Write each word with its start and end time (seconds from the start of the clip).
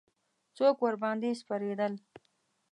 څوک 0.57 0.75
ورباندې 0.81 1.29
سپرېدل. 1.41 1.93